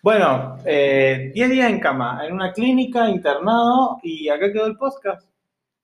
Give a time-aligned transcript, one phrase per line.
[0.00, 5.28] Bueno, eh, 10 días en cama, en una clínica, internado, y acá quedó el podcast.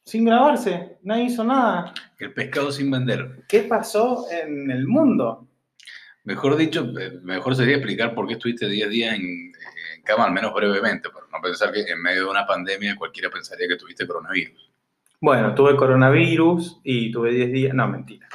[0.04, 1.92] Sin grabarse, nadie hizo nada.
[2.18, 3.42] El pescado sin vender.
[3.48, 5.48] ¿Qué pasó en el mundo?
[6.22, 10.32] Mejor dicho, eh, mejor sería explicar por qué estuviste 10 días en, en cama, al
[10.32, 14.06] menos brevemente, para no pensar que en medio de una pandemia cualquiera pensaría que tuviste
[14.06, 14.70] coronavirus.
[15.20, 18.28] Bueno, tuve coronavirus y tuve 10 días, no, mentira.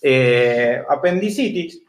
[0.00, 1.82] Eh, apendicitis.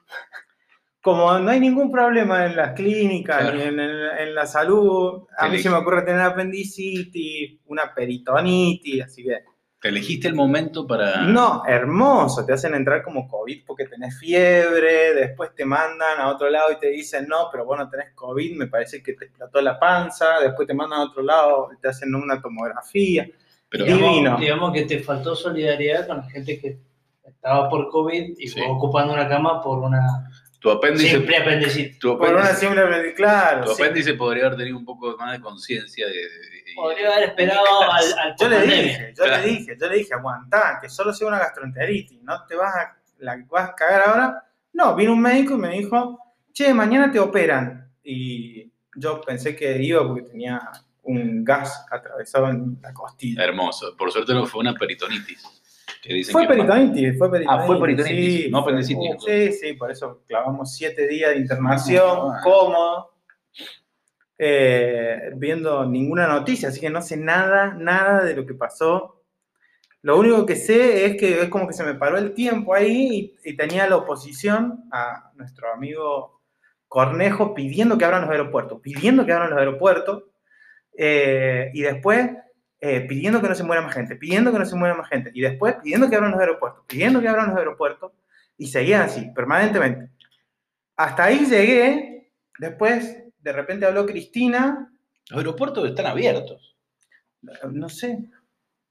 [1.07, 3.55] Como no hay ningún problema en las clínicas Claro.
[3.57, 5.63] ni en, la salud, a mí Elegí.
[5.63, 9.37] se me ocurre tener apendicitis, una peritonitis, así que...
[9.79, 11.21] ¿Te elegiste el momento para...?
[11.21, 16.49] No, hermoso, te hacen entrar como COVID porque tenés fiebre, después te mandan a otro
[16.49, 19.61] lado y te dicen, no, pero vos no tenés COVID, me parece que te explotó
[19.61, 23.29] la panza, después te mandan a otro lado y te hacen una tomografía.
[23.69, 24.07] Pero, Divino.
[24.17, 26.79] Digamos, digamos que te faltó solidaridad con la gente que
[27.23, 28.59] estaba por COVID y Sí.
[28.67, 30.01] ocupando una cama por una
[30.59, 31.09] tu apéndice...
[31.09, 31.97] simple.
[31.99, 33.65] Tu Por una apéndice, simple apendicitis, claro.
[33.65, 33.81] tu sí.
[33.83, 36.13] apéndice podría haber tenido un poco más de conciencia de...
[36.13, 39.41] de- de- Podría haber esperado al, al Yo le dije, yo Claro.
[39.43, 42.97] le dije, yo le dije, aguantá, que solo sea una gastroenteritis, no te vas a,
[43.19, 44.43] la vas a cagar ahora.
[44.73, 46.19] No, vino un médico y me dijo,
[46.53, 47.91] che, mañana te operan.
[48.03, 50.61] Y yo pensé que iba porque tenía
[51.03, 53.43] un gas atravesado en la costilla.
[53.43, 53.95] Hermoso.
[53.97, 55.43] Por suerte no fue una peritonitis.
[56.01, 57.63] Que dicen Fue que peritonitis, fue peritonitis.
[57.63, 61.37] Ah, fue peritonitis, sí, no fue- apendicitis, Sí, sí, por eso clavamos siete días de
[61.37, 62.39] internación, Ah.
[62.43, 63.11] cómodo,
[64.37, 69.23] eh, viendo ninguna noticia, así que no sé nada, nada de lo que pasó.
[70.03, 73.35] Lo único que sé es que es como que se me paró el tiempo ahí
[73.43, 76.41] y, y tenía la oposición a nuestro amigo
[76.87, 80.23] Cornejo pidiendo que abran los aeropuertos, pidiendo que abran los aeropuertos,
[80.95, 82.29] eh, y después
[82.79, 85.31] eh, pidiendo que no se muera más gente, pidiendo que no se muera más gente,
[85.33, 88.11] y después pidiendo que abran los aeropuertos, pidiendo que abran los aeropuertos,
[88.57, 90.09] y seguían así, permanentemente.
[90.95, 94.91] Hasta ahí llegué, después de repente habló Cristina,
[95.29, 96.75] Los aeropuertos están abiertos.
[97.71, 98.19] no sé,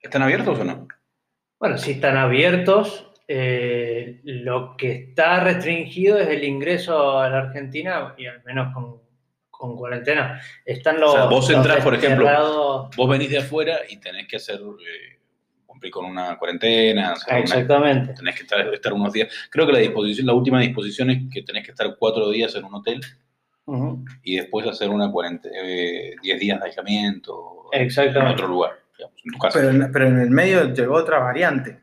[0.01, 0.87] ¿Están abiertos o no?
[1.59, 8.15] Bueno, si están abiertos, eh, lo que está restringido es el ingreso a la Argentina
[8.17, 9.01] y al menos con,
[9.59, 10.41] con cuarentena.
[10.65, 11.11] Están los.
[11.11, 14.57] O sea, vos los entrás, por ejemplo, Vos venís de afuera y tenés que hacer...
[14.57, 15.17] eh,
[15.67, 18.15] cumplir con una cuarentena, hacer una- Exactamente.
[18.15, 19.29] tenés que estar, estar unos días.
[19.51, 22.65] Creo que la disposición, la última disposición es que tenés que estar cuatro días en
[22.65, 23.01] un hotel
[24.23, 28.35] y después hacer una cuarentena, eh, 10 días de aislamiento en Exactamente.
[28.35, 29.59] otro lugar, digamos, en tu casa.
[29.59, 31.81] pero en, pero en el medio llegó otra variante.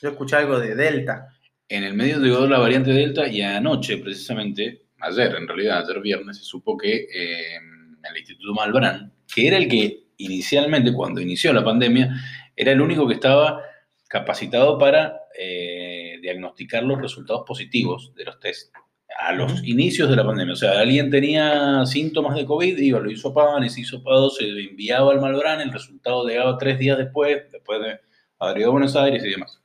[0.00, 1.28] Yo escuché algo de Delta.
[1.68, 6.38] En el medio llegó la variante Delta y anoche, precisamente, ayer, en realidad, ayer viernes,
[6.38, 11.64] se supo que eh, el Instituto Malbrán, que era el que inicialmente, cuando inició la
[11.64, 12.10] pandemia,
[12.56, 13.62] era el único que estaba
[14.08, 18.74] capacitado para eh, diagnosticar los resultados positivos de los test
[19.18, 20.54] a los inicios de la pandemia.
[20.54, 25.20] O sea, alguien tenía síntomas de COVID, iba, lo hizo ese hisopado, se enviaba al
[25.20, 28.00] Malbrán, el resultado llegaba tres días después, después de
[28.38, 29.61] haber ido a Buenos Aires y demás.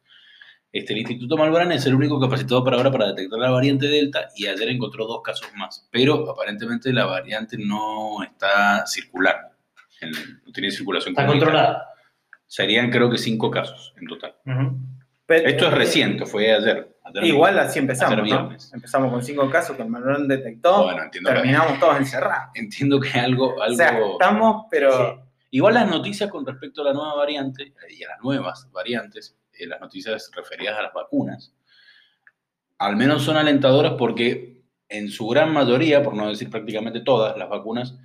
[0.72, 4.28] Este, el Instituto Malbrán es el único capacitado para ahora para detectar la variante Delta
[4.36, 9.48] y ayer encontró dos casos más, pero aparentemente la variante no está circulando,
[10.02, 10.12] en-
[10.46, 11.54] no tiene circulación Está comunitaria.
[11.56, 11.88] controlada.
[12.46, 14.36] Serían creo que cinco casos en total.
[15.26, 16.96] Pero- Esto es reciente, fue ayer.
[17.06, 18.70] Ayer Igual así empezamos.
[18.74, 22.50] Empezamos con cinco casos que el Malbrán detectó, Bueno, entiendo que, terminamos todos encerrados.
[22.56, 23.56] entiendo que algo...
[23.56, 25.24] O algo sea, estamos, pero...
[25.50, 29.68] Igual las noticias con respecto a la nueva variante y a las nuevas variantes, eh,
[29.68, 31.53] las noticias referidas a las vacunas,
[32.78, 37.50] al menos son alentadoras porque en su gran mayoría, por no decir prácticamente todas, las
[37.50, 37.97] vacunas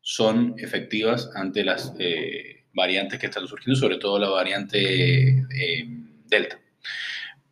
[0.00, 5.86] son efectivas ante las eh, variantes que están surgiendo, sobre todo la variante eh,
[6.26, 6.58] Delta.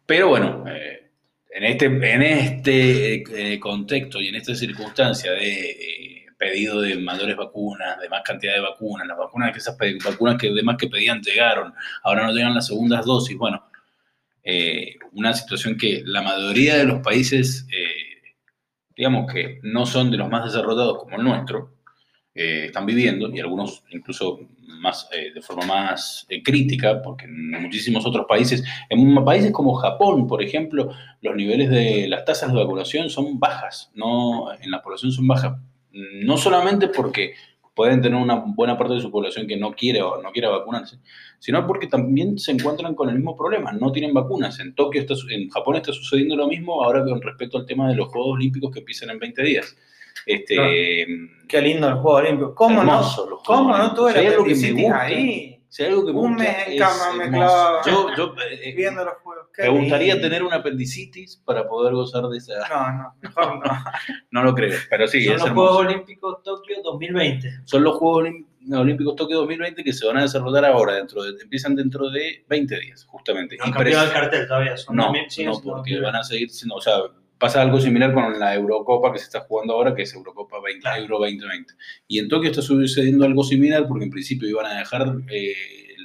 [0.05, 6.12] Pero bueno, en este, en este contexto y en esta circunstancia de
[6.43, 10.51] pedido de mayores vacunas, de más cantidad de vacunas, las vacunas que esas vacunas que
[10.51, 11.73] demás que pedían llegaron,
[12.03, 13.65] ahora no llegan las segundas dosis, bueno,
[14.43, 18.35] eh, una situación que la mayoría de los países, eh,
[18.97, 21.77] digamos que no son de los más desarrollados como el nuestro,
[22.35, 24.41] eh, están viviendo, y algunos incluso
[24.81, 30.43] más, de forma más crítica, porque en muchísimos otros países, en países como Japón, por
[30.43, 35.29] ejemplo, los niveles de las tasas de vacunación son bajas, no, en la población son
[35.29, 35.53] bajas,
[35.93, 37.35] no solamente porque
[37.75, 40.99] pueden tener una buena parte de su población que no quiere o no quiere vacunarse,
[41.39, 44.61] sino porque también se encuentran con el mismo problema, no tienen vacunas.
[44.61, 47.97] En Tokio, está, en Japón está sucediendo lo mismo ahora con respecto al tema de
[47.97, 49.77] los Juegos Olímpicos que empiezan en 20 días.
[50.27, 50.71] Este, Claro.
[51.49, 52.55] Qué lindo el Juego Olímpico.
[52.55, 53.31] ¿Cómo hermoso no?
[53.31, 53.97] los Juegos ¿Cómo no Olímpicos.
[53.97, 55.65] tuve Si hay la algo que me gusta, ahí?
[55.69, 57.91] Si hay algo que me Un gusta, mes en cama me.
[57.91, 59.42] Yo, yo, eh, eh, Viendo los juegos.
[59.59, 62.55] Me gustaría tener una apendicitis para poder gozar de esa.
[62.69, 63.63] No, no, mejor no.
[64.31, 65.69] No lo creo, pero sí, Son es los hermoso.
[65.75, 67.51] Juegos Olímpicos Tokio 2020.
[67.65, 68.33] Son los Juegos
[68.73, 72.81] Olímpicos Tokio 2020 que se van a desarrollar ahora, dentro de- empiezan dentro de 20
[72.81, 73.57] días, justamente.
[73.59, 74.77] No Y han cambiado el cartel todavía.
[74.77, 76.01] Son No, 2000, siguen no, porque 2020.
[76.07, 76.95] van a seguir o sea,
[77.39, 80.81] pasa algo similar con la Eurocopa que se está jugando ahora, que es Eurocopa 20,
[80.81, 81.03] Claro.
[81.03, 81.75] Euro 2020.
[82.09, 85.55] Y en Tokio está sucediendo algo similar porque en principio iban a dejar eh,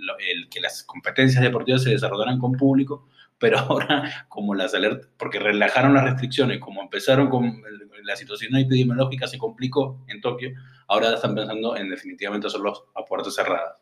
[0.02, 3.08] lo- el, que las competencias deportivas se desarrollaran con público,
[3.40, 7.62] pero ahora como las alertas, porque relajaron las restricciones, como empezaron con
[8.04, 10.52] la situación epidemiológica se complicó en Tokio,
[10.88, 13.74] ahora están pensando en definitivamente hacerlos a puertas cerradas.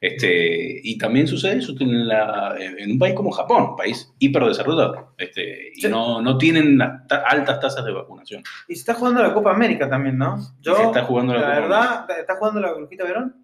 [0.00, 5.72] Este, y también sucede eso en, la- en un país como Japón, país hiperdesarrollado, este,
[5.74, 8.42] y no, no tienen las ta- altas tasas de vacunación.
[8.68, 10.38] Y se está jugando la Copa América también, ¿no?
[10.60, 13.41] Yo, se está jugando la la Copa verdad, ¿está jugando la Brujita Verón?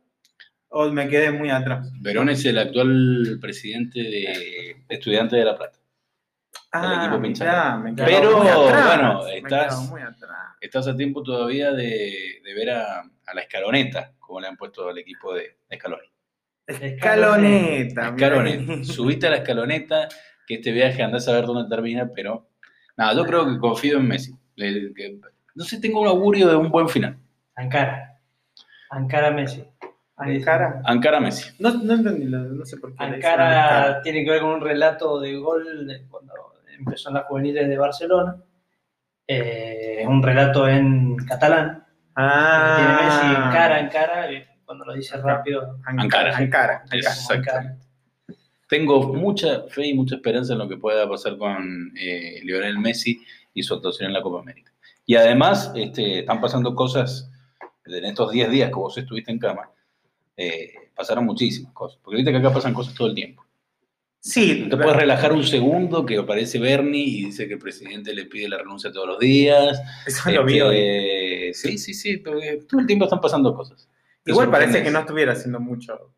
[0.70, 1.90] ¿O me quedé muy atrás?
[2.00, 5.78] Verón es el actual presidente de Estudiantes de La Plata.
[6.72, 7.78] Ah, equipo mirá, pinchado.
[7.80, 8.86] me quedé Pero, muy atrás.
[8.86, 10.38] bueno, estás- quedo muy atrás.
[10.60, 14.88] Estás a tiempo todavía de, de ver a, a la escaloneta, como le han puesto
[14.88, 16.08] al equipo de, de Scaloni.
[16.66, 18.08] Escaloneta.
[18.08, 18.84] Escaloneta.
[18.84, 20.08] Subiste a la escaloneta,
[20.46, 22.50] que este viaje andás a ver dónde termina, pero
[22.96, 24.34] nada, yo creo que confío en Messi.
[24.56, 25.18] Le- que-
[25.54, 27.16] no sé, tengo un augurio de un buen final.
[27.54, 28.20] Ankara.
[28.90, 29.64] Ankara Messi.
[30.18, 30.82] Ankara.
[30.84, 31.50] Ankara Messi.
[31.58, 33.04] No, no entendí, no sé por qué.
[33.04, 36.34] Ankara tiene que ver con un relato de gol de cuando
[36.76, 38.36] empezó en las juveniles de Barcelona.
[39.26, 41.84] Eh, es un relato en catalán.
[42.16, 42.76] Ah.
[42.76, 45.78] Tiene Messi Ankara, Ankara, y cuando lo dice rápido.
[45.84, 46.36] Ankara.
[46.36, 46.84] Ankara.
[46.90, 47.34] Exacto.
[47.34, 47.76] Ankara.
[48.68, 53.22] Tengo mucha fe y mucha esperanza en lo que pueda pasar con eh, Lionel Messi
[53.54, 54.72] y su actuación en la Copa América.
[55.06, 57.30] Y además, este, están pasando cosas
[57.86, 59.70] en estos 10 días que vos estuviste en cama.
[60.38, 61.98] Eh, pasaron muchísimas cosas.
[62.02, 63.44] Porque viste que acá pasan cosas todo el tiempo.
[64.20, 68.12] Sí, No te puedes relajar un segundo que aparece Bernie y dice que el presidente
[68.14, 69.80] le pide la renuncia todos los días.
[70.06, 70.76] eso lo vi hoy.
[71.50, 72.16] Este, sí, sí, sí.
[72.18, 73.88] porque todo el tiempo están pasando cosas.
[74.24, 76.14] Igual parece que no estuviera haciendo mucho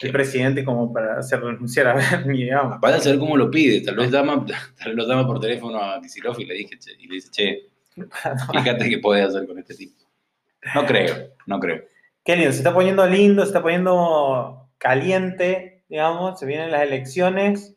[0.00, 2.78] el presidente como para hacer renunciar a Bernie, digamos.
[2.80, 3.80] Vaya a saber cómo lo pide.
[3.80, 6.96] Tal vez llama, tal vez lo llama por teléfono a Kicillof y le, dije, che-
[6.98, 7.68] y le dice, che,
[8.52, 10.04] fíjate qué puede hacer con este tipo.
[10.74, 11.82] No creo, no creo.
[12.28, 17.74] Qué lindo, se está poniendo lindo, se está poniendo caliente, digamos, se vienen las elecciones.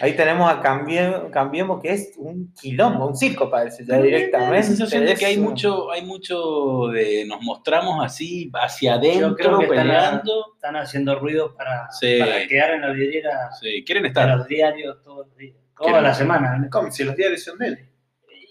[0.00, 4.62] Ahí tenemos a Cambie- Cambiemos, que es un quilombo, un circo parece ya directamente.
[4.62, 9.58] sensación de que hay mucho, hay mucho de nos mostramos así hacia Yo creo adentro
[9.58, 10.46] que están, peleando.
[10.54, 12.16] están haciendo ruido para, Sí.
[12.18, 14.26] para quedar en la vidriera Sí, quieren estar.
[14.34, 15.56] los diarios todos los días.
[15.76, 16.66] Toda la semana.
[16.70, 16.90] ¿Cómo?
[16.90, 17.78] Si los diarios son de él.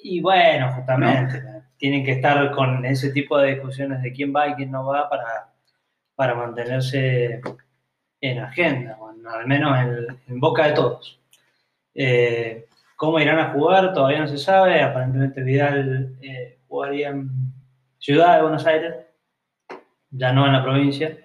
[0.03, 1.41] Y bueno, justamente,
[1.81, 5.09] tienen que estar con ese tipo de discusiones de quién va y quién no va
[5.09, 5.51] para,
[6.15, 7.41] para mantenerse
[8.21, 11.19] en agenda, o en- al menos en, en boca de todos.
[11.95, 13.93] Eh, ¿Cómo irán a jugar?
[13.95, 14.79] Todavía no se sabe.
[14.83, 17.29] Aparentemente Vidal eh, jugaría en
[17.97, 18.93] Ciudad de Buenos Aires,
[20.11, 21.17] ya no en la provincia,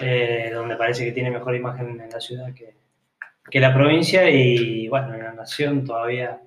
[0.00, 2.76] eh, donde parece que tiene mejor imagen en la ciudad que,
[3.50, 6.40] que la provincia y bueno, en la nación todavía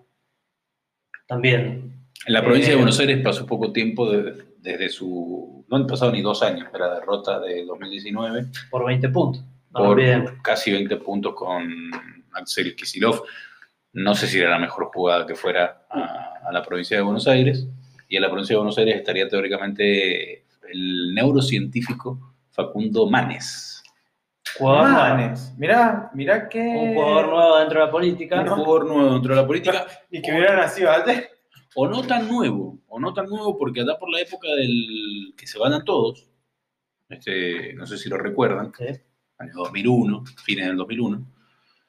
[1.27, 1.96] también.
[2.27, 5.65] En la provincia de Eh, Buenos Aires pasó poco tiempo de- desde su.
[5.69, 9.43] No han pasado ni dos años de la derrota de 2019 por 20 puntos.
[9.71, 11.67] No por casi 20 puntos con
[12.33, 13.23] Axel Kisilov.
[13.93, 17.27] No sé si era la mejor jugada que fuera a, a la provincia de Buenos
[17.27, 17.65] Aires.
[18.09, 23.83] Y en la provincia de Buenos Aires estaría teóricamente el neurocientífico Facundo Manes.
[24.57, 24.91] Jugador.
[24.91, 26.59] Manes, mirá, mirá que...
[26.59, 28.41] Un jugador nuevo dentro de la política.
[28.41, 29.87] Un jugador nuevo dentro de la política.
[30.11, 31.29] Y que hubiera nacido ayer.
[31.79, 35.45] O no tan nuevo, o no tan nuevo porque allá por la época del que
[35.45, 36.27] se van a todos,
[37.07, 38.85] este, no sé si lo recuerdan, Sí.
[39.37, 41.23] año 2001, fines del 2001.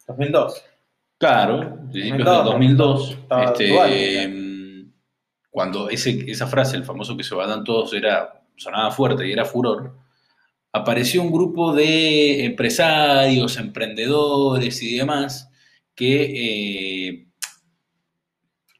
[0.07, 0.63] 2002.
[1.19, 3.11] Claro, principios 2002, del 2002.
[3.11, 4.93] estaba este, em,
[5.49, 9.47] cuando ese, esa frase, el famoso que se van todos, era, sonaba fuerte y era
[9.47, 9.97] furor,
[10.71, 15.51] apareció un grupo de empresarios, emprendedores y demás
[15.95, 17.28] que, eh,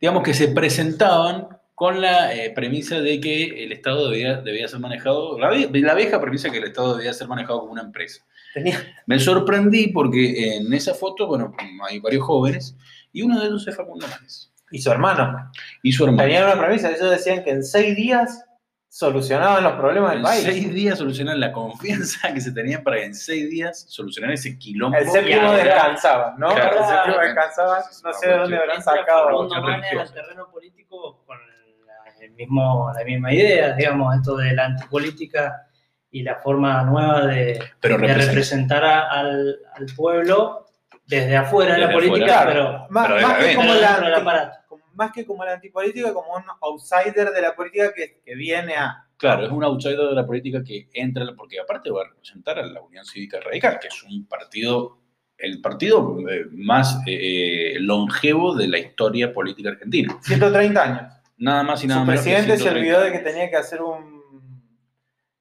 [0.01, 4.81] digamos que se presentaban con la eh, premisa de que el Estado debía, debía ser
[4.81, 8.25] manejado, la, la vieja premisa que el Estado debía ser manejado como una empresa.
[8.53, 8.81] Tenía...
[9.07, 11.55] Me sorprendí porque en esa foto, bueno,
[11.89, 12.77] hay varios jóvenes
[13.13, 15.51] y uno de ellos es Facundo Manes Y su hermano.
[15.83, 16.23] y su hermano.
[16.23, 18.45] Tenían una premisa, ellos decían que en seis días
[18.89, 20.43] solucionaban los problemas del En país.
[20.45, 24.59] seis días solucionan la confianza que se tenían para que en seis días solucionar ese
[24.59, 24.97] quilombo.
[24.97, 26.49] El séptimo descansaban, ¿no?
[26.55, 26.79] Claro.
[26.79, 29.43] el séptimo descansaban, no sé de dónde habrán sacado.
[29.53, 35.67] Al terreno político con la, el mismo, la misma idea, digamos, esto de la antipolítica
[36.11, 40.65] y la forma nueva de, Pero de representa- representar a- al, al pueblo
[41.07, 42.47] desde afuera de la política, afuera.
[42.53, 44.59] pero, Más, Pero más de que como pero la anti- aparato.
[44.99, 49.05] Más que como la antipolítica, como un outsider de la política que, que viene a.
[49.17, 52.67] Claro, es un outsider de la política que entra, porque aparte va a representar a
[52.67, 54.99] la Unión Cívica Radical, que es un partido,
[55.39, 60.19] el partido eh, más eh, longevo de la historia política argentina.
[60.23, 61.13] 130 años.
[61.39, 62.25] Nada más y nada Su menos.
[62.25, 62.79] que presidente se 130.
[62.79, 64.18] olvidó de que tenía que hacer un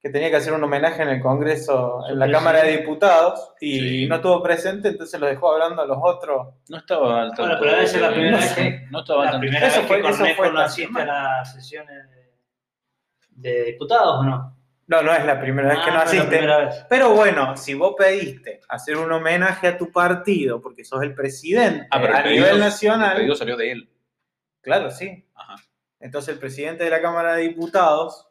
[0.08, 2.78] que tenía que hacer un homenaje en el Congreso, en la Cámara de.
[2.78, 4.08] Diputados, y Sí.
[4.08, 6.48] no estuvo presente, entonces lo dejó hablando a los otros.
[6.70, 7.44] No estaba al tanto.
[7.44, 9.42] Bueno, pero debe ser la primera no vez que- No estaba al la tanto.
[9.42, 13.64] primera Eso vez fue- que eso Cornejo fue no asiste a las sesiones de, de
[13.66, 14.58] diputados, ¿o no?
[14.88, 16.48] No, no es la primera vez que Ah, no asiste.
[16.90, 21.88] Pero bueno, si vos pediste hacer un homenaje a tu partido porque sos el presidente
[21.92, 23.90] Ah, pero a el pedido- nivel El nacional, pedido salió de él.
[24.62, 25.26] claro, sí.
[25.36, 25.56] Ajá.
[26.00, 28.26] Entonces el presidente de la Cámara de Diputados, el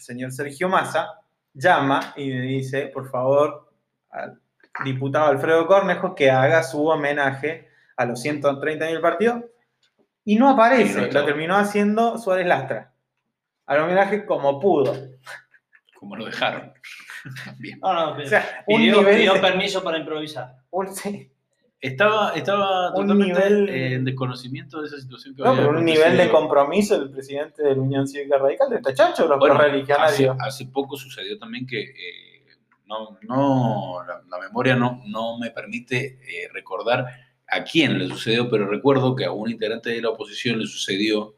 [0.00, 1.08] señor Sergio Massa,
[1.52, 3.72] llama y le dice, por favor,
[4.10, 4.40] al
[4.84, 9.44] diputado Alfredo Cornejo que haga su homenaje a los 130 años del partido.
[10.24, 12.92] Y no Y no aparece, lo terminó haciendo Suárez Lastra.
[13.66, 14.94] Al homenaje como pudo.
[15.98, 16.72] Como lo dejaron.
[17.58, 17.78] Bien.
[17.80, 20.54] No, no, O sea, un pidió, nivel pidió de- permiso para improvisar.
[20.70, 21.32] un- sí.
[21.80, 25.78] Estaba, estaba Un totalmente nivel- eh, en desconocimiento de esa situación que No, había pero
[25.78, 29.58] un nivel de compromiso del presidente de la Unión Cívica Radical de tachacho, los Bueno,
[29.98, 32.44] hace, hace poco sucedió también que eh,
[32.86, 37.06] no, no, la, la memoria no, no me permite eh, recordar
[37.48, 41.34] a quién le sucedió, pero recuerdo que a un integrante de la oposición le sucedió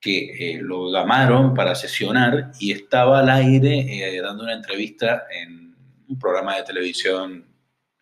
[0.00, 5.74] que lo llamaron para sesionar y estaba al aire dando una entrevista en
[6.08, 7.46] un programa de televisión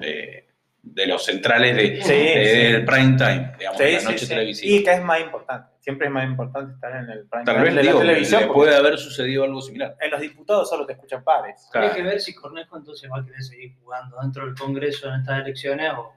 [0.01, 0.49] eh,
[0.83, 2.73] de los centrales de, Sí, de- sí.
[2.73, 4.29] del prime time, digamos, de Sí, la sí, noche sí.
[4.29, 4.73] televisiva.
[4.77, 5.73] Y que es más importante.
[5.81, 8.41] Siempre es más importante estar en el prime Tal time vez de digo, la televisión.
[8.43, 9.97] le puede haber sucedido algo similar.
[10.01, 11.69] En los diputados solo te escuchan pares.
[11.73, 11.89] Claro.
[11.89, 15.21] Hay que ver si Cornejo entonces va a querer seguir jugando dentro del Congreso en
[15.21, 16.13] estas elecciones o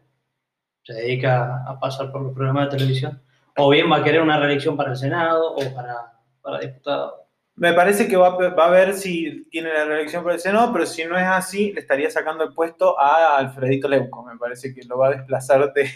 [0.83, 3.21] se dedica a pasar por los programas de televisión.
[3.57, 5.95] O bien va a querer una reelección para el Senado o para,
[6.41, 7.24] para diputado.
[7.57, 10.73] Me parece que va, a- va a ver si tiene la reelección por el Senado,
[10.73, 14.23] pero si no es así, le estaría sacando el puesto a Alfredito Leuco.
[14.25, 15.89] Me parece que lo va a desplazar de,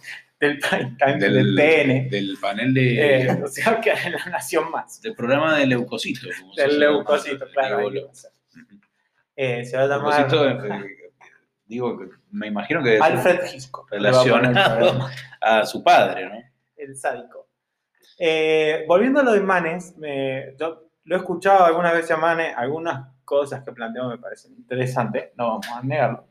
[0.40, 2.10] del prime time del, TN.
[2.10, 5.00] del panel de, Eh, o sea, que en la Nación Más.
[5.00, 6.28] del programa de Leucocito.
[6.54, 7.90] Del leucocito, claro.
[9.34, 11.10] Eh, se va a llamar Leucocito, eh,
[11.66, 15.08] digo, que me imagino que Alfred a el relacionado
[15.40, 16.42] a su padre, ¿no?
[16.76, 17.48] el sádico.
[18.18, 22.54] Eh, volviendo a lo de Manes, me- yo lo he escuchado algunas veces a Manes,
[22.56, 26.26] algunas cosas que planteó me parecen interesantes, no vamos a negarlo.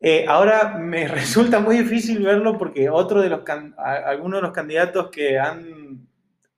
[0.00, 3.40] Eh, ahora me resulta muy difícil verlo porque otro de los
[3.78, 6.06] algunos de los candidatos que han,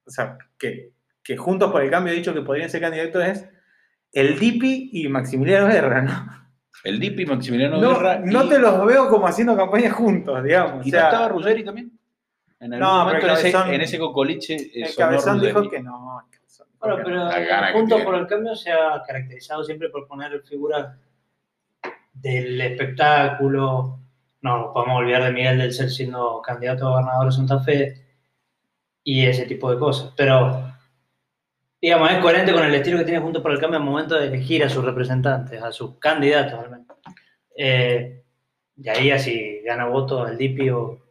[0.05, 0.91] o sea, que,
[1.23, 3.49] que Juntos por el Cambio ha dicho que podrían ser candidatos es
[4.13, 6.47] el Dipi y Maximiliano Guerra, ¿no?
[6.85, 8.21] El DIP y Maximiliano No, Guerra.
[8.23, 10.87] no te los veo como haciendo campaña juntos, digamos.
[10.87, 11.91] ¿Y o no estaba Ruggeri también?
[12.61, 15.59] En algún No, momento pero en, ese, Cabezón- en ese cocoliche eh, el cabezón dijo
[15.61, 15.77] Ruggeri.
[15.79, 16.23] que no.
[16.61, 17.29] El Bueno, pero
[17.73, 18.05] Juntos tiene.
[18.05, 20.97] por el Cambio se ha caracterizado siempre por poner figuras
[22.13, 24.01] del espectáculo.
[24.43, 28.07] No podemos olvidar de Miguel del Cel siendo candidato a gobernador de Santa Fe
[29.03, 30.13] y ese tipo de cosas.
[30.17, 30.73] Pero,
[31.81, 34.27] digamos, es coherente con el estilo que tiene Juntos por el Cambio al momento de
[34.27, 36.87] elegir a sus representantes, a sus candidatos al menos.
[37.57, 38.23] Eh,
[38.77, 41.06] de ahí así gana votos el DIPI o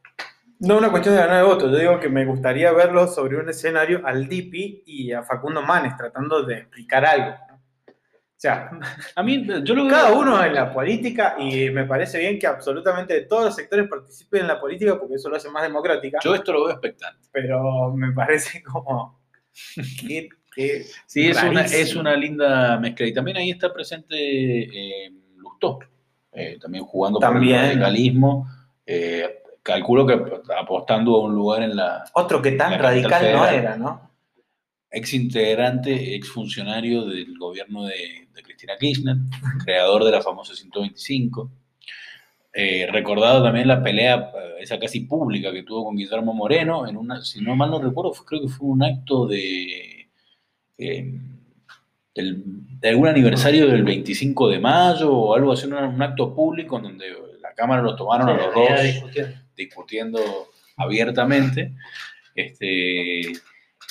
[0.60, 3.50] No una cuestión de ganar el voto, yo digo que me gustaría verlo sobre un
[3.50, 7.36] escenario al Dipi y a Facundo Manes tratando de explicar algo.
[7.88, 8.70] O sea,
[9.16, 9.94] A mí, yo lo veo.
[9.94, 14.42] cada uno en la política y me parece bien que absolutamente todos los sectores participen
[14.42, 17.28] en la política porque eso lo hace más democrática, Yo esto lo veo expectante.
[17.32, 19.22] pero me parece como
[20.08, 23.06] que, que Sí, es una, es una linda mezcla.
[23.08, 25.80] Y también ahí está presente eh, Lustó,
[26.32, 28.48] eh, también jugando por el radicalismo.
[28.86, 30.14] Eh, calculo que
[30.60, 34.12] apostando a un lugar en la otro que tan radical no era, ¿no?
[34.92, 39.18] ex integrante, ex funcionario del gobierno de, de Cristina Kirchner,
[39.66, 41.52] creador de la famosa 125.
[42.54, 46.96] Eh, recordado también la pelea, eh, esa casi pública que tuvo con Guillermo Moreno, en
[46.96, 50.08] una, si no mal no recuerdo, creo que fue un acto de,
[50.78, 51.20] eh,
[52.14, 52.44] del-
[52.80, 56.84] de algún aniversario del 25 de mayo o algo así, un, un acto público en
[56.84, 57.06] donde
[57.56, 59.36] Cámara los tomaron a los dos discutiendo.
[59.56, 60.20] discutiendo
[60.78, 61.74] abiertamente.
[62.36, 63.22] Este,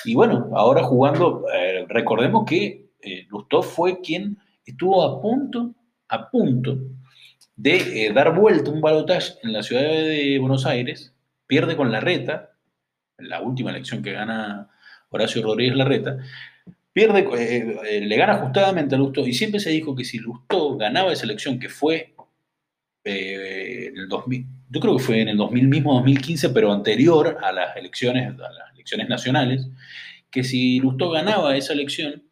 [0.04, 5.74] y bueno, ahora jugando, eh, recordemos que eh, Lustó fue quien estuvo a punto,
[6.08, 6.78] a punto
[7.56, 11.14] de eh, dar vuelta un balotaje en la ciudad de Buenos Aires,
[11.46, 12.50] pierde con Larreta,
[13.18, 14.70] la última elección que gana
[15.10, 16.18] Horacio Rodríguez Larreta,
[16.92, 21.12] pierde, eh, le gana ajustadamente a Lustó, y siempre se dijo que si Lustó ganaba
[21.12, 22.13] esa elección, que fue
[23.04, 27.38] eh, en el 2000, yo creo que fue en el 2000 mismo, 2015, pero anterior
[27.42, 29.68] a las elecciones, a las elecciones nacionales,
[30.30, 32.22] que si Lustó ganaba esa elección,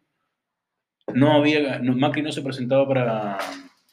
[1.15, 3.39] no había, no- Macri no se presentaba para,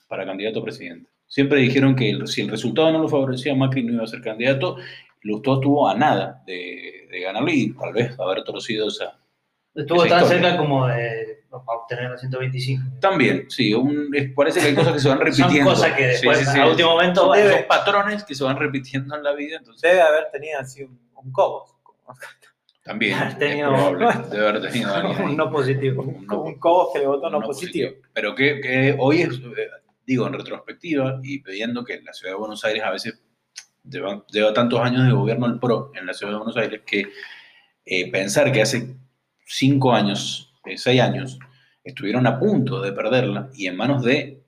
[0.08, 1.10] para candidato a presidente.
[1.28, 4.22] Siempre dijeron que el- si el resultado no lo favorecía, Macri no iba a ser
[4.22, 4.78] candidato.
[5.22, 9.20] Lustó estuvo a nada de, de ganarlo y tal vez haber torcido esa,
[9.76, 10.42] Estuvo Esa tan historia.
[10.50, 12.84] cerca como de para obtener los 125.
[13.00, 15.70] También, sí, un- parece que hay cosas que se van Son repitiendo.
[15.72, 16.60] cosas que Sí, después, sí, sí.
[16.60, 19.82] a último momento, Son bueno, esos patrones que se van repitiendo en la vida, entonces
[19.90, 21.76] Debe haber tenido así un, un cobos.
[22.84, 24.08] también es probable.
[24.32, 26.04] Debe haber tenido alguien un no positivo.
[26.04, 27.92] Un no- Un cobos que le votó no no positivo.
[28.14, 29.70] Pero que, que hoy es, eh,
[30.06, 33.20] digo, en retrospectiva y pidiendo que la ciudad de Buenos Aires a veces
[33.84, 37.04] lleva, lleva tantos años de gobierno el PRO en la ciudad de Buenos Aires que
[37.86, 38.96] eh, pensar que hace
[39.46, 41.40] cinco años, seis años,
[41.84, 44.42] estuvieron a punto de perderla y en manos de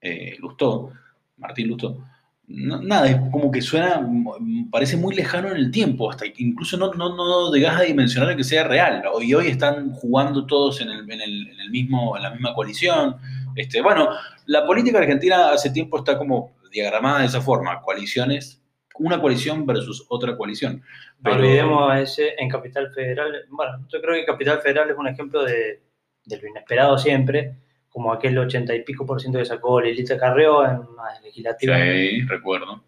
[0.00, 0.90] eh, Lustó,
[1.36, 2.04] Martín Lustó,
[2.48, 6.92] nada, es como que suena, mm, parece muy lejano en el tiempo, hasta incluso no,
[6.92, 9.02] no, no llegas a dimensionar que sea real.
[9.04, 9.20] ¿no?
[9.22, 12.54] Y hoy están jugando todos en, el, en, el- en el mismo, en la misma
[12.54, 13.16] coalición.
[13.54, 14.08] Este, bueno,
[14.46, 18.61] la política argentina hace tiempo está como diagramada de esa forma, coaliciones,
[18.98, 20.82] una coalición versus otra coalición.
[21.22, 23.44] Pero- olvidemos a ese en Capital Federal.
[23.50, 25.80] Bueno, yo creo que Capital Federal es un ejemplo de,
[26.24, 27.56] de lo inesperado siempre,
[27.88, 32.22] como aquel ochenta y pico por ciento que sacó Lilita Carrió en una legislativa, Sí,
[32.26, 32.82] recuerdo.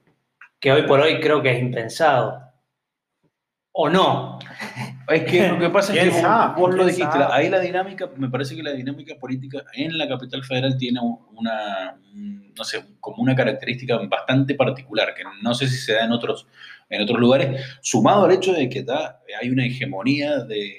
[0.60, 2.40] que hoy por hoy creo que es impensado.
[3.76, 4.38] ¿O no?
[5.08, 6.22] Es que lo que pasa es que ¿Quién
[6.56, 7.26] vos, lo ¿Quién dijiste, sabe?
[7.34, 11.98] ahí la dinámica, me parece que la dinámica política en la capital federal tiene una,
[12.14, 16.12] un- no sé, como una característica bastante particular, que no sé si se da en
[16.12, 16.46] otros,
[16.88, 20.72] en otros lugares, sumado al hecho de que da, hay una hegemonía de,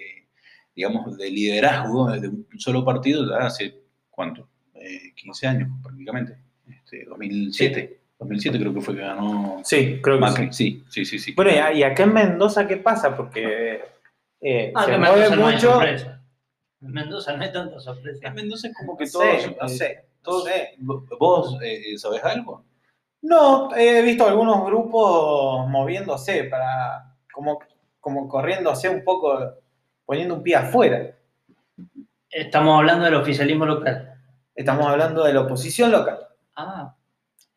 [0.73, 3.77] digamos, de liderazgo de un solo partido ya hace,
[4.09, 4.47] ¿cuánto?
[4.73, 6.37] Eh, 15 años prácticamente,
[6.69, 10.31] este, 2007, 2007 creo que fue que ganó Sí, creo que sí.
[10.31, 11.33] Macri, sí, sí, sí, sí.
[11.33, 13.15] Bueno, y, acá en Mendoza, ¿qué pasa?
[13.15, 13.81] Porque
[14.41, 15.71] eh, Ah, se mueve Mendoza no hay mucho.
[15.73, 16.21] sorpresa.
[16.81, 18.27] En Mendoza no hay tanta sorpresa.
[18.27, 20.75] En Mendoza es como que No todos, sé, no eh, sé, no todos- sé.
[21.19, 22.63] ¿Vos eh, sabés algo?
[23.21, 27.59] No, he visto algunos grupos moviéndose para, como,
[27.99, 29.55] como corriéndose un poco,
[30.05, 31.15] poniendo un pie afuera.
[32.29, 34.13] Estamos hablando del oficialismo local.
[34.53, 36.19] Estamos hablando de la oposición local.
[36.55, 36.94] Ah,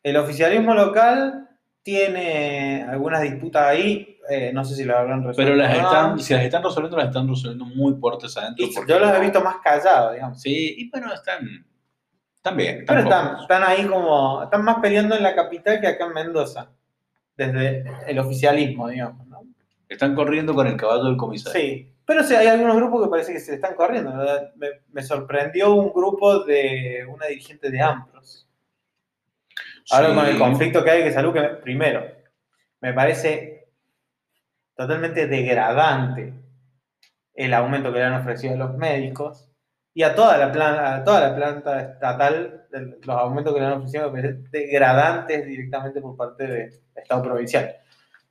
[0.09, 1.47] El oficialismo local
[1.83, 5.41] tiene algunas disputas ahí, eh, no sé si las habrán resuelto.
[5.41, 5.83] Pero las no.
[5.83, 8.65] están, si las están resolviendo, las están resolviendo muy puertas adentro.
[8.65, 10.41] Y yo los he visto más callados, digamos.
[10.41, 11.65] Sí, y bueno, están,
[12.35, 12.83] están bien.
[12.87, 16.13] Pero Están están, están ahí como, están más peleando en la capital que acá en
[16.13, 16.71] Mendoza,
[17.37, 19.27] desde el oficialismo, digamos.
[19.27, 19.41] ¿no?
[19.87, 21.59] Están corriendo con el caballo del comisario.
[21.59, 24.15] Sí, pero sí, hay algunos grupos que parece que se están corriendo.
[24.15, 24.51] ¿verdad?
[24.55, 28.48] Me, me sorprendió un grupo de una dirigente de Ampros.
[29.91, 30.15] Ahora Sí.
[30.15, 32.05] con el conflicto que hay que salud, que primero,
[32.81, 33.69] me parece
[34.75, 36.33] totalmente degradante
[37.33, 39.49] el aumento que le han ofrecido a los médicos
[39.93, 43.73] y a toda la planta, a toda la planta estatal, los aumentos que le han
[43.73, 47.75] ofrecido me parecen degradantes directamente por parte del Estado provincial.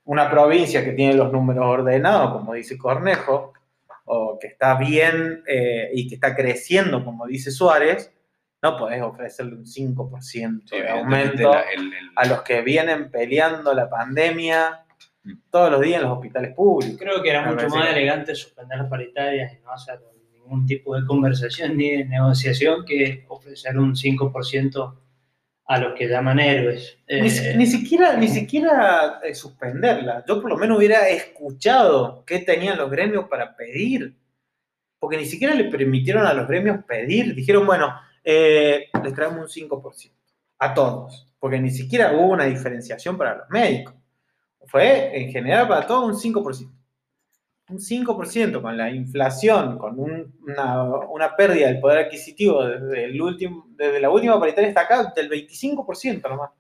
[0.05, 3.53] Una provincia que tiene los números ordenados, como dice Cornejo,
[4.07, 8.15] o que está bien eh, y que está creciendo, como dice Suárez,
[8.63, 13.11] no podés ofrecerle un 5% Sí, de aumento la- el- el- a los que vienen
[13.11, 14.85] peleando la pandemia
[15.51, 16.97] todos los días en los hospitales públicos.
[16.99, 20.01] creo que era Me mucho más elegante suspender las paritarias y no hacer
[20.33, 24.99] ningún tipo de conversación ni de negociación que ofrecer un 5%
[25.71, 26.97] a los que llaman héroes.
[27.07, 30.25] Ni, Eh, ni siquiera, ni siquiera eh, suspenderla.
[30.27, 34.17] Yo por lo menos hubiera escuchado qué tenían los gremios para pedir.
[34.99, 37.35] Porque ni siquiera le permitieron a los gremios pedir.
[37.35, 40.13] Dijeron, bueno, eh, les traemos un 5%
[40.59, 41.27] a todos.
[41.39, 43.95] Porque ni siquiera hubo una diferenciación para los médicos.
[44.67, 46.73] Fue en general para todos un 5%.
[47.71, 53.21] Un 5% con la inflación, con un- una, una pérdida del poder adquisitivo desde, el
[53.21, 56.51] último, desde la última paritaria hasta acá del 25% nomás.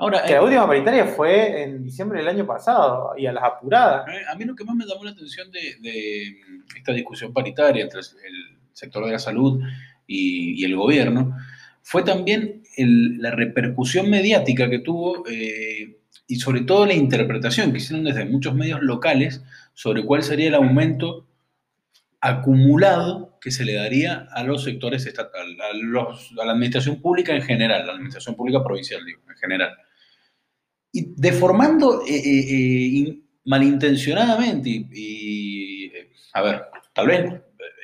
[0.00, 4.06] Ahora, Que la última paritaria fue en diciembre del año pasado y a las apuradas.
[4.08, 6.36] Eh, A mí lo que más me llamó la atención de, de
[6.76, 9.60] esta discusión paritaria entre el sector de la salud
[10.08, 11.36] y, y el gobierno
[11.82, 18.04] fue también la repercusión mediática que tuvo eh, y sobre todo la interpretación que hicieron
[18.04, 19.42] desde muchos medios locales
[19.74, 21.26] sobre cuál sería el aumento
[22.20, 27.86] acumulado que se le daría a los sectores estatales, a, la administración pública en general,
[27.86, 29.70] la administración pública provincial, digo, en general.
[30.92, 35.92] Y deformando eh, eh, eh, in- malintencionadamente y,
[36.34, 37.32] a ver, tal vez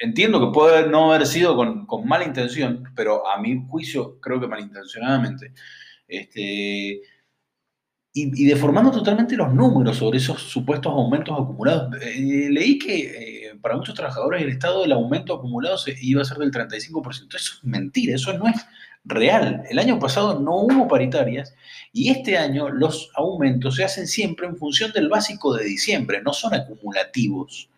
[0.00, 4.40] entiendo que puede no haber sido con, con mala intención, pero a mi juicio creo
[4.40, 5.52] que malintencionadamente,
[6.08, 7.02] este,
[8.16, 11.92] y, deformando totalmente los números sobre esos supuestos aumentos acumulados.
[12.00, 16.24] Eh, leí que eh, para muchos trabajadores del Estado el aumento acumulado se, iba a
[16.24, 17.34] ser del 35%.
[17.34, 18.64] Eso es mentira, eso no es
[19.04, 19.64] real.
[19.68, 21.54] El año pasado no hubo paritarias
[21.92, 26.32] y este año los aumentos se hacen siempre en función del básico de diciembre, no
[26.32, 27.68] son acumulativos.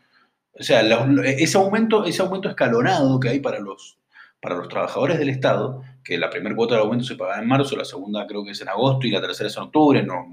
[0.58, 3.98] O sea, los- ese, aumento, ese aumento escalonado que hay para los,
[4.40, 7.76] para los trabajadores del Estado, que la primera cuota de aumento se paga en marzo,
[7.76, 10.26] la segunda creo que es en agosto y la tercera es en octubre, no,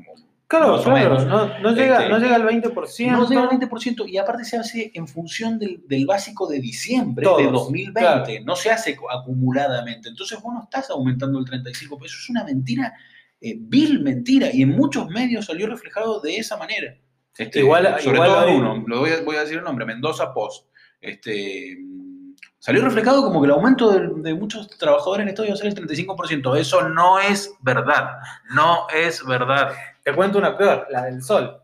[0.45, 1.25] Claro, Más o claro, menos.
[1.25, 3.11] no, no llega, Este, no llega al 20%.
[3.11, 7.25] no llega al 20% y aparte se hace en función del, del básico de diciembre
[7.25, 8.23] de Todos, 2020, claro.
[8.45, 10.09] no se hace acumuladamente.
[10.09, 12.93] Entonces vos no estás aumentando el 35%, eso es una mentira,
[13.41, 16.93] eh, vil mentira, y en muchos medios salió reflejado de esa manera.
[17.37, 19.85] Este, Igual- sobre igual todo hay- uno, lo voy a, voy a decir el nombre,
[19.85, 20.67] Mendoza Post.
[21.01, 25.47] Este, mm, salió reflejado como que el aumento de, de muchos trabajadores en el Estado
[25.47, 26.55] iba a ser el 35%.
[26.55, 28.19] Eso no es verdad,
[28.53, 29.73] no es verdad.
[30.03, 31.59] Te cuento una peor, la del sol.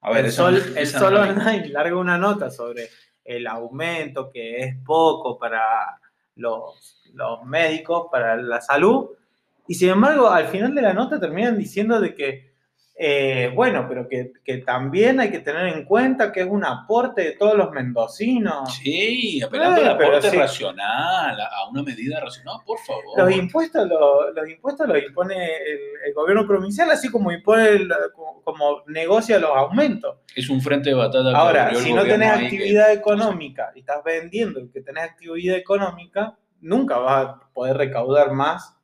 [0.00, 2.88] A ver, el sol, el sol online larga una nota sobre
[3.24, 5.98] el aumento que es poco para
[6.36, 9.10] los, los médicos, para la salud.
[9.68, 12.51] Y sin embargo, al final de la nota terminan diciendo de que,
[13.04, 17.22] eh, bueno, pero que, que también hay que tener en cuenta que es un aporte
[17.22, 18.72] de todos los mendocinos.
[18.76, 20.36] Sí, apelando Eh, al pero aporte sí.
[20.36, 23.02] racional, a una medida racional, por favor.
[23.16, 27.92] Los impuestos, lo- los impuestos los impone el, el gobierno provincial, así como impone el-
[28.14, 30.18] como, como negocia los aumentos.
[30.36, 31.36] Es un frente de batalla.
[31.36, 36.98] Ahora, si no tenés que- actividad económica y estás vendiendo que tenés actividad económica, nunca
[36.98, 38.76] vas a poder recaudar más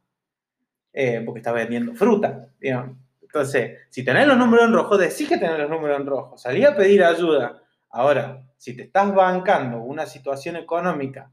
[0.92, 2.48] eh, porque estás vendiendo fruta.
[2.58, 2.96] digamos.
[3.28, 6.64] Entonces, si tenés los números en rojo, decís que tenés los números en rojo, salí
[6.64, 7.62] a pedir ayuda.
[7.90, 11.30] Ahora, si te estás bancando una situación económica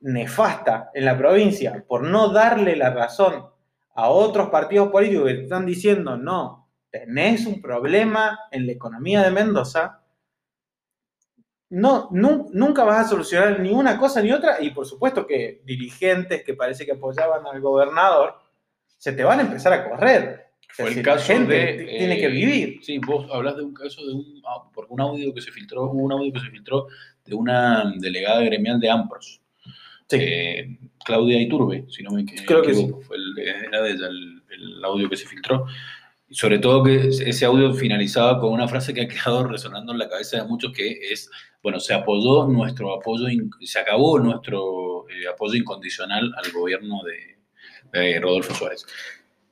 [0.00, 3.46] nefasta en la provincia por no darle la razón
[3.94, 9.22] a otros partidos políticos que te están diciendo, no, tenés un problema en la economía
[9.22, 10.02] de Mendoza,
[11.70, 15.62] no, nu- nunca vas a solucionar ni una cosa ni otra, y por supuesto que
[15.64, 18.34] dirigentes que parece que apoyaban al gobernador,
[18.96, 20.45] se te van a empezar a correr.
[20.76, 21.84] Fue el caso gente de.
[21.84, 22.78] tiene que eh, vivir.
[22.82, 24.42] Sí, vos hablas de un caso de un.
[24.46, 26.88] ah, Porque un audio que se filtró, un audio que se filtró
[27.24, 29.40] de una delegada gremial de AMPROS.
[30.08, 30.16] Sí.
[30.20, 34.42] eh, Claudia Iturbe, si no me Creo que equivoco, fue el, era de ella el,
[34.50, 35.66] el audio que se filtró.
[36.28, 39.98] Y sobre todo que ese audio finalizaba con una frase que ha quedado resonando en
[39.98, 41.30] la cabeza de muchos que es,
[41.62, 43.26] bueno, se apoyó nuestro apoyo,
[43.62, 48.84] se acabó nuestro eh, apoyo incondicional al gobierno de, de Rodolfo Suárez.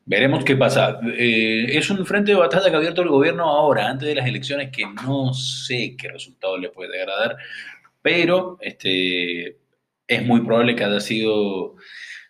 [0.07, 1.01] Veremos qué pasa.
[1.17, 4.27] Eh, es un frente de batalla que ha abierto el gobierno ahora, antes de las
[4.27, 7.37] elecciones, que no sé qué resultado le puede agradar,
[8.03, 9.59] pero este,
[10.07, 11.77] es muy probable que haya sido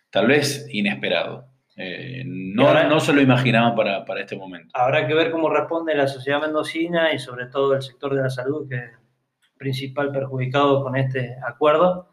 [0.09, 1.47] tal vez inesperado.
[1.75, 4.69] Eh, no, ahora- no se lo imaginaban para, para este momento.
[4.73, 8.29] Habrá que ver cómo responde la sociedad mendocina y sobre todo el sector de la
[8.29, 12.09] salud, que es el principal perjudicado con este acuerdo.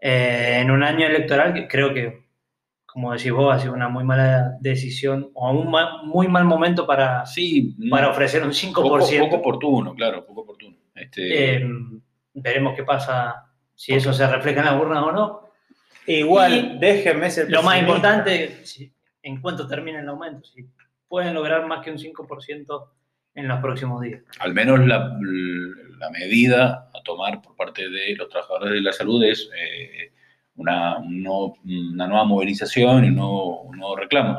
[0.00, 2.25] Eh, en un año electoral que creo que,
[2.96, 5.70] como decís vos, ha sido una muy mala decisión o un
[6.04, 8.72] muy mal momento para, Sí, no, para ofrecer un 5%.
[8.72, 10.78] poco, poco oportuno, claro, poco oportuno.
[10.94, 11.68] Este, Eh,
[12.32, 15.40] veremos qué pasa, si eso se refleja en las urnas o no.
[16.06, 18.90] Igual, y déjenme ser Lo más importante, si-
[19.22, 20.64] en cuanto termine el aumento, si
[21.06, 22.92] pueden lograr más que un 5%
[23.34, 24.22] en los próximos días.
[24.38, 25.18] al menos la,
[25.98, 30.12] la medida a tomar por parte de los trabajadores de la salud es eh,
[30.56, 34.38] una, una nueva movilización y un nuevo, un nuevo reclamo.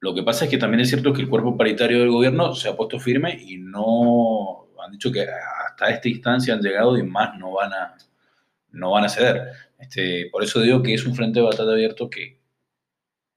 [0.00, 2.68] Lo que pasa es que también es cierto que el cuerpo paritario del gobierno se
[2.68, 5.26] ha puesto firme y no han dicho que
[5.68, 7.96] hasta esta instancia han llegado y más no van a,
[8.72, 9.52] no van a ceder.
[9.78, 12.39] Este, por eso digo que es un frente de batalla abierto que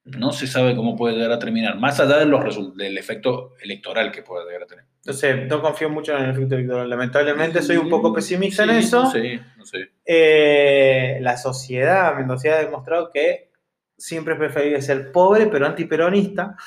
[0.06, 4.12] no se sabe cómo puede llegar a terminar, más allá de los del efecto electoral
[4.12, 4.86] que puede llegar a tener.
[5.06, 6.89] No sé, no confío mucho en el efecto electoral.
[6.89, 9.04] Lamentablemente soy un poco pesimista en Sí, eso.
[9.04, 9.92] No sé, no sé.
[10.06, 13.52] Eh, la sociedad mendocina ha demostrado que
[13.98, 16.58] siempre es preferible ser pobre pero antiperonista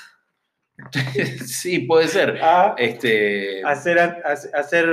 [1.46, 2.38] sí, puede ser.
[2.42, 4.14] a Este, hacer, a,
[4.55, 4.87] hacer,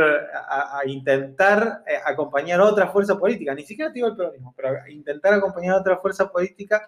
[0.50, 4.76] a, a intentar eh, acompañar a otra fuerza política, ni siquiera digo el peronismo, pero
[4.88, 6.88] intentar acompañar a otra fuerza política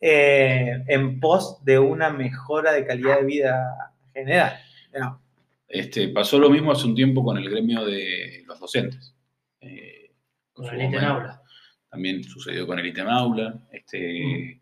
[0.00, 4.58] eh, en pos de una mejora de calidad de vida general.
[4.98, 5.20] No,
[5.68, 9.14] este, pasó lo mismo hace un tiempo con el gremio de los docentes.
[9.60, 10.12] Eh,
[10.52, 11.08] Con el ítem momento.
[11.14, 11.42] aula.
[11.90, 13.58] También sucedió con el ITEM Aula.
[13.72, 14.60] Este,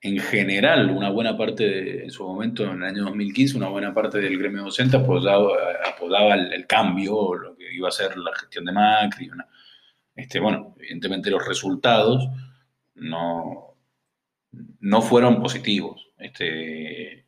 [0.00, 3.92] En general, una buena parte, de- en su momento, en el año 2015, una buena
[3.92, 5.48] parte del gremio docente apoyaba,
[5.92, 9.28] apoyaba el, el cambio, lo que iba a ser la gestión de Macri.
[9.28, 9.46] una-
[10.14, 12.28] este, bueno, evidentemente los resultados
[12.94, 13.67] no,
[14.80, 16.08] no fueron positivos.
[16.18, 17.24] Este,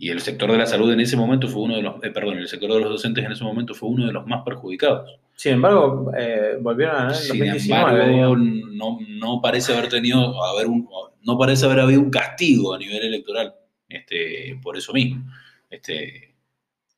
[0.00, 2.38] y el sector de la salud en ese momento fue uno de los, eh, perdón,
[2.38, 5.18] el sector de los docentes en ese momento fue uno de los más perjudicados.
[5.34, 8.10] Sin embargo, eh, volvieron a ganar en Sin 2019.
[8.10, 10.88] embargo, no, no parece haber tenido, haber un,
[11.22, 13.54] no parece haber habido un castigo a nivel electoral,
[13.88, 15.24] este, por eso mismo.
[15.68, 16.34] Este,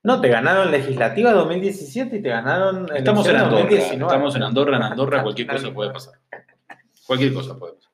[0.02, 4.04] No, te ganaron legislativa 2017 y te ganaron estamos en Andorra, 2019.
[4.04, 6.14] estamos en Andorra, en Andorra cualquier cosa puede pasar.
[7.06, 7.89] Cualquier cosa puede pasar.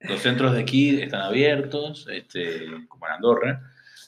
[0.00, 3.60] Los centros de esquí están abiertos, este, como en Andorra.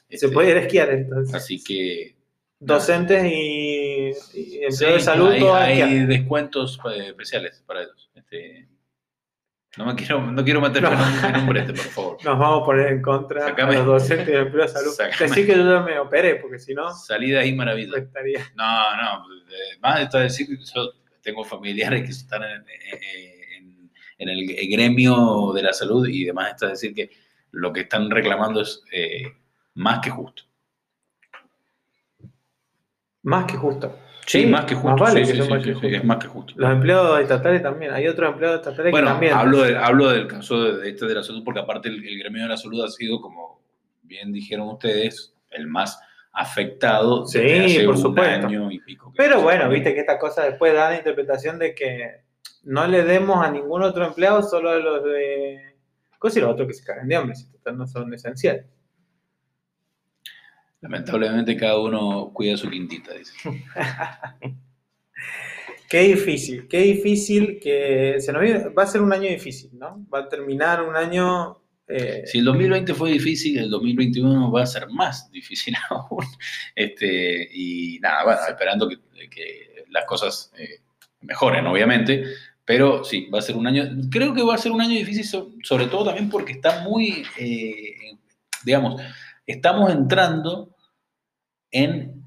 [0.08, 1.34] Se este, puede ir a esquiar entonces.
[1.34, 2.16] Así que
[2.62, 8.10] Docentes y, Sí, de salud, hay, descuentos eh, especiales para ellos.
[8.14, 8.68] Este,
[9.78, 12.16] no me quiero, no quiero meter en un- en un brete, por favor.
[12.24, 15.18] Nos vamos a poner en contra Sacame- a los docentes y empleados de salud.
[15.18, 18.00] Decir que yo ya me operé, porque si no, Salida ahí maravillosa.
[18.00, 18.40] estaría.
[18.56, 19.24] No, no,
[19.80, 23.39] más está decir que yo tengo familiares que están en, en- en
[24.28, 27.10] el gremio de la salud y demás está decir que
[27.52, 29.32] lo que están reclamando es eh,
[29.74, 30.42] más que justo.
[33.22, 33.96] Más que justo.
[34.26, 34.96] Sí, más que justo.
[35.02, 35.88] vale sí, que sí, sea sí, más que sí, justo.
[35.88, 36.54] es más que justo.
[36.56, 37.92] Los empleados estatales también.
[37.92, 39.32] Hay otros empleados estatales Bueno, que también.
[39.34, 42.18] hablo, de- hablo del caso de, de este de la salud porque aparte el, el
[42.18, 43.60] gremio de la salud ha sido, como
[44.02, 46.00] bien dijeron ustedes, el más
[46.32, 48.46] afectado Sí, desde hace por un supuesto.
[48.46, 49.12] año y pico.
[49.16, 52.20] Pero bueno, viste que esta cosa después da la interpretación de que
[52.64, 55.76] no le demos a ningún otro empleado, solo a los de.
[56.18, 57.34] ¿Cómo y los otros que se cagan de hambre?
[57.36, 58.66] Si total no son esenciales.
[60.82, 63.32] Lamentablemente cada uno cuida su quintita, dice.
[65.88, 70.06] Qué difícil, qué difícil que se nos va a ser un año difícil, ¿no?
[70.12, 71.60] Va a terminar un año.
[71.88, 76.24] eh, Si el 2020 fue difícil, el 2021 va a ser más difícil aún.
[76.76, 80.80] Este, y nada, bueno, esperando que, que las cosas eh,
[81.22, 82.24] mejoren, obviamente.
[82.70, 83.82] Pero sí, va a ser un año.
[84.12, 87.24] Creo que va a ser un año difícil, so- sobre todo también porque está muy.
[87.36, 87.96] eh,
[88.64, 89.02] digamos,
[89.44, 90.76] estamos entrando
[91.72, 92.24] en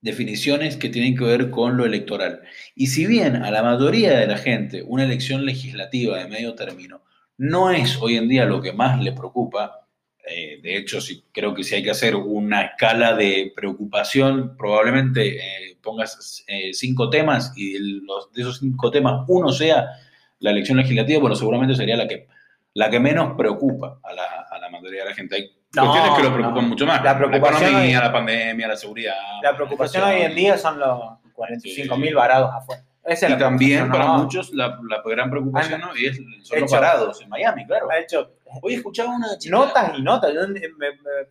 [0.00, 2.40] definiciones que tienen que ver con lo electoral.
[2.74, 7.02] Y si bien a la mayoría de la gente una elección legislativa de medio término
[7.36, 9.86] no es hoy en día lo que más le preocupa,
[10.30, 15.36] eh, de hecho si, creo que si hay que hacer una escala de preocupación, probablemente
[15.38, 19.86] eh, pongas eh, cinco temas y de, los- de esos cinco temas uno sea
[20.40, 22.28] la elección legislativa, bueno, seguramente sería la que,
[22.74, 25.34] la que menos preocupa a la, a la mayoría de la gente.
[25.36, 26.68] Hay No, cuestiones que lo preocupan no.
[26.68, 27.02] mucho más.
[27.02, 29.14] La preocupación economía, hoy- la pandemia, la seguridad.
[29.42, 31.00] la preocupación hoy en día son los
[31.32, 32.14] 45 mil Sí.
[32.14, 32.84] varados afuera.
[33.04, 34.18] Esa es Y la también para no.
[34.18, 35.96] muchos la, la gran preocupación ¿no?
[35.96, 36.66] y es, son los Hecho.
[36.80, 37.90] parados en Miami, claro.
[37.90, 38.32] Ha hecho
[38.62, 39.56] Hoy escuchaba una chica.
[39.56, 40.32] notas y notas.
[40.34, 41.28] Yo me- me-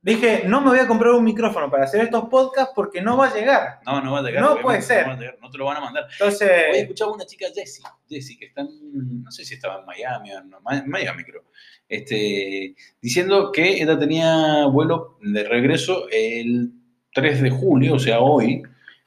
[0.00, 3.28] dije, no me voy a comprar un micrófono para hacer estos podcasts porque no va
[3.28, 3.78] a llegar.
[3.86, 4.42] No, no va a llegar.
[4.42, 5.02] No puede ser.
[5.06, 6.04] No, va a llegar, no te lo van a mandar.
[6.04, 9.86] Hoy Entonces, escuchaba una chica, Jessie, Jessie, que está en, no sé si estaba en
[9.86, 11.44] Miami o en Miami, creo,
[11.88, 16.72] este, diciendo que ella tenía vuelo de regreso el
[17.14, 18.62] 3 de julio, o sea, hoy,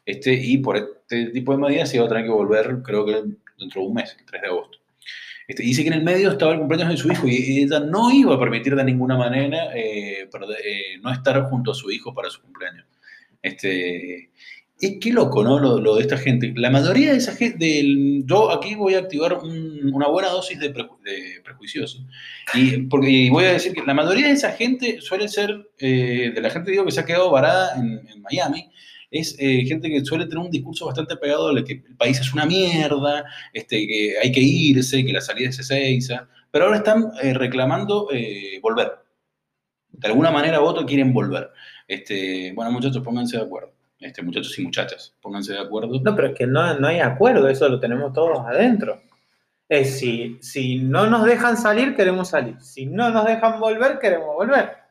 [0.06, 3.24] este, y por este tipo de medidas se iba a tener que volver, creo que
[3.58, 4.75] dentro de un mes, el 3 de agosto.
[5.48, 8.34] Dice que en el medio estaba el cumpleaños de su hijo y ella no iba
[8.36, 12.30] a permitir de ninguna manera eh, perde- eh, no estar junto a su hijo para
[12.32, 12.86] su cumpleaños.
[13.44, 14.32] Este,
[14.80, 15.60] y qué loco, ¿no?
[15.60, 16.52] Lo, de esta gente.
[16.56, 20.60] La mayoría de esa gente, del- yo aquí voy a activar un- una buena dosis
[20.60, 22.00] de, preju- de prejuicioso.
[22.56, 26.42] Y, porque, voy a decir que la mayoría de esa gente suele ser, eh, de
[26.42, 28.72] la gente digo que se ha quedado varada en Miami,
[29.16, 32.34] es eh, gente que suele tener un discurso bastante pegado de que el país es
[32.34, 37.12] una mierda, este, que hay que irse, que la salida es Ezeiza, pero ahora están
[37.22, 38.92] eh, reclamando eh, volver.
[39.90, 41.50] De alguna manera voto quieren volver.
[41.88, 43.72] Este, bueno, muchachos, pónganse de acuerdo.
[44.00, 45.98] Este, muchachos y muchachas, pónganse de acuerdo.
[46.02, 49.02] no, pero es que no, no hay acuerdo, eso lo tenemos todos adentro.
[49.70, 52.60] Es si, si no nos dejan salir, queremos salir.
[52.62, 54.85] Si no nos dejan volver, queremos volver.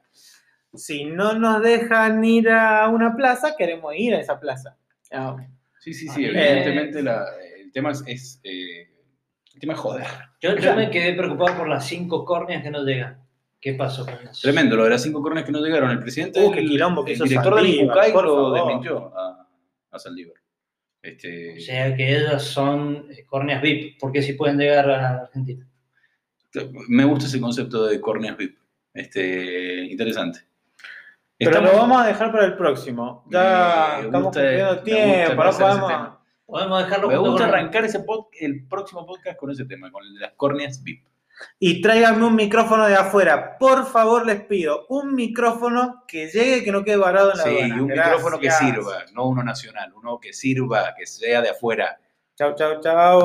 [0.76, 4.76] Si no nos dejan ir a una plaza, queremos ir a esa plaza.
[5.12, 5.36] Ah,
[5.80, 7.26] Sí, sí, sí, Eh, evidentemente la-
[7.58, 8.88] el tema es, es, eh,
[9.52, 10.06] el tema es joder.
[10.40, 13.22] Yo, yo me quedé preocupado por las cinco córneas que no llegan.
[13.60, 14.40] ¿Qué pasó con eso?
[14.42, 15.90] Tremendo, lo de las cinco coronas que no llegaron.
[15.90, 17.86] El presidente, Uh, el, quilombo que el hizo director del
[18.24, 19.46] lo desmintió a,
[19.90, 20.36] a Saldívar.
[21.02, 25.66] Este, O sea que ellas son eh, córneas VIP, porque sí pueden llegar a Argentina.
[26.88, 28.56] Me gusta ese concepto de córneas VIP.
[28.94, 30.40] Este, interesante.
[31.44, 33.24] Pero Estamos- lo vamos a dejar para el próximo.
[33.30, 35.92] Ya Me estamos gusta- cumpliendo tiempo, no podemos.
[36.46, 40.04] Podemos dejarlo Me gusta con- arrancar ese pod- el próximo podcast con ese tema, con
[40.04, 41.06] el de las córneas VIP.
[41.58, 43.56] Y tráiganme un micrófono de afuera.
[43.58, 44.86] Por favor, les pido.
[44.88, 47.82] Un micrófono que llegue, que no quede varado en la Sí, aduana.
[47.82, 48.06] un Gracias.
[48.06, 51.98] micrófono que sirva, no uno nacional, uno que sirva, que sea de afuera.
[52.36, 53.20] Chau, chau, chau.